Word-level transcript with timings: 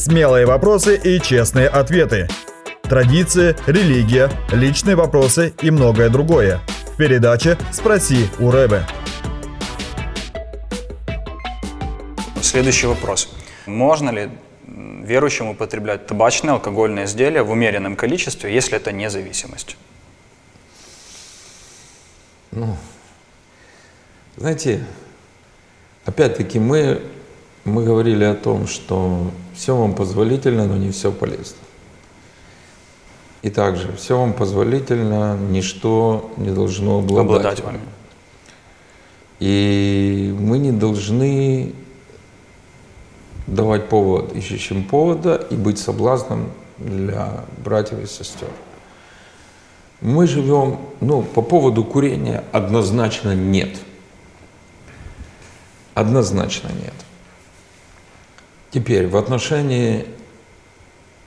Смелые 0.00 0.46
вопросы 0.46 0.96
и 0.96 1.20
честные 1.20 1.68
ответы. 1.68 2.26
Традиции, 2.84 3.54
религия, 3.66 4.30
личные 4.50 4.96
вопросы 4.96 5.52
и 5.60 5.70
многое 5.70 6.08
другое. 6.08 6.62
В 6.94 6.96
передаче 6.96 7.58
«Спроси 7.70 8.26
у 8.38 8.50
Рэбе». 8.50 8.86
Следующий 12.40 12.86
вопрос. 12.86 13.30
Можно 13.66 14.08
ли 14.08 14.30
верующим 14.66 15.48
употреблять 15.48 16.06
табачные 16.06 16.52
алкогольные 16.52 17.04
изделия 17.04 17.42
в 17.42 17.50
умеренном 17.50 17.94
количестве, 17.94 18.54
если 18.54 18.78
это 18.78 18.92
не 18.92 19.10
зависимость? 19.10 19.76
Ну, 22.52 22.74
знаете, 24.38 24.82
опять-таки 26.06 26.58
мы, 26.58 27.02
мы 27.64 27.84
говорили 27.84 28.24
о 28.24 28.34
том, 28.34 28.66
что 28.66 29.30
все 29.54 29.76
вам 29.76 29.94
позволительно, 29.94 30.66
но 30.66 30.76
не 30.76 30.90
все 30.90 31.12
полезно. 31.12 31.58
И 33.42 33.50
также 33.50 33.92
все 33.96 34.18
вам 34.18 34.32
позволительно, 34.32 35.36
ничто 35.36 36.30
не 36.36 36.50
должно 36.50 36.98
обладать, 36.98 37.24
Обладать 37.24 37.60
вами. 37.60 37.80
И 39.38 40.34
мы 40.38 40.58
не 40.58 40.72
должны 40.72 41.74
давать 43.46 43.88
повод 43.88 44.34
ищущим 44.36 44.84
повода 44.84 45.36
и 45.50 45.56
быть 45.56 45.78
соблазном 45.78 46.50
для 46.78 47.44
братьев 47.64 48.02
и 48.02 48.06
сестер. 48.06 48.48
Мы 50.00 50.26
живем, 50.26 50.78
ну, 51.00 51.22
по 51.22 51.42
поводу 51.42 51.84
курения 51.84 52.44
однозначно 52.52 53.34
нет. 53.34 53.78
Однозначно 55.94 56.68
нет. 56.68 56.94
Теперь, 58.70 59.08
в 59.08 59.16
отношении 59.16 60.06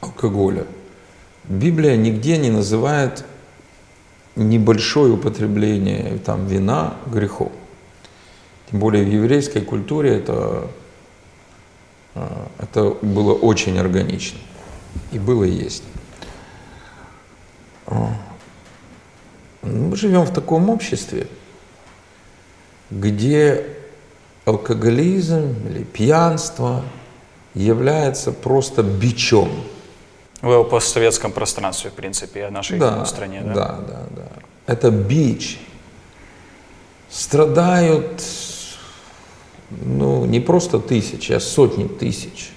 алкоголя. 0.00 0.66
Библия 1.44 1.96
нигде 1.96 2.36
не 2.36 2.50
называет 2.50 3.24
небольшое 4.36 5.14
употребление 5.14 6.18
там, 6.18 6.46
вина 6.46 6.96
грехом. 7.06 7.52
Тем 8.70 8.80
более 8.80 9.04
в 9.04 9.08
еврейской 9.08 9.60
культуре 9.60 10.16
это, 10.18 10.68
а, 12.14 12.48
это 12.58 12.90
было 13.02 13.32
очень 13.32 13.78
органично. 13.78 14.38
И 15.10 15.18
было 15.18 15.44
и 15.44 15.50
есть. 15.50 15.84
А, 17.86 18.14
Мы 19.62 19.96
живем 19.96 20.22
в 20.22 20.32
таком 20.32 20.70
обществе, 20.70 21.26
где 22.90 23.66
алкоголизм 24.44 25.54
или 25.68 25.84
пьянство 25.84 26.84
является 27.54 28.32
просто 28.32 28.82
бичом. 28.82 29.50
О 30.42 30.64
постсоветском 30.64 31.32
пространстве, 31.32 31.90
в 31.90 31.94
принципе, 31.94 32.46
о 32.46 32.50
нашей 32.50 32.80
стране, 33.06 33.42
да? 33.44 33.54
Да, 33.54 33.78
да, 33.86 34.02
да. 34.16 34.28
Это 34.66 34.90
бич. 34.90 35.60
Страдают, 37.10 38.22
ну, 39.70 40.24
не 40.24 40.40
просто 40.40 40.78
тысячи, 40.78 41.32
а 41.32 41.40
сотни 41.40 41.88
тысяч 41.88 42.52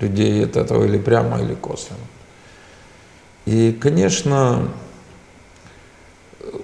людей 0.00 0.44
от 0.44 0.56
этого 0.56 0.84
или 0.84 0.98
прямо, 0.98 1.40
или 1.42 1.54
косвенно. 1.54 1.98
И, 3.46 3.72
конечно, 3.72 4.68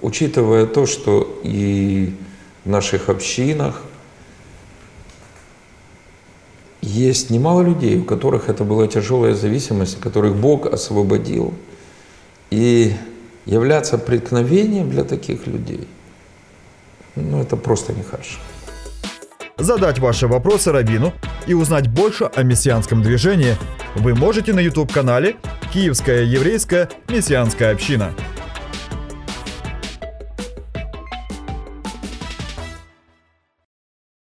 учитывая 0.01 0.65
то, 0.65 0.85
что 0.85 1.39
и 1.43 2.15
в 2.65 2.69
наших 2.69 3.09
общинах 3.09 3.81
есть 6.83 7.29
немало 7.29 7.61
людей, 7.61 7.97
у 7.97 8.03
которых 8.03 8.49
это 8.49 8.63
была 8.63 8.87
тяжелая 8.87 9.33
зависимость, 9.33 9.99
которых 9.99 10.35
Бог 10.35 10.65
освободил. 10.65 11.53
И 12.51 12.93
являться 13.45 13.97
преткновением 13.97 14.89
для 14.89 15.03
таких 15.03 15.47
людей, 15.47 15.87
ну 17.15 17.41
это 17.41 17.55
просто 17.55 17.93
нехорошо. 17.93 18.39
Задать 19.57 19.99
ваши 19.99 20.27
вопросы 20.27 20.71
Равину 20.71 21.13
и 21.47 21.53
узнать 21.53 21.87
больше 21.87 22.25
о 22.25 22.43
мессианском 22.43 23.01
движении 23.01 23.55
вы 23.95 24.13
можете 24.13 24.51
на 24.51 24.59
YouTube-канале 24.59 25.35
«Киевская 25.71 26.23
еврейская 26.23 26.89
мессианская 27.07 27.71
община». 27.71 28.13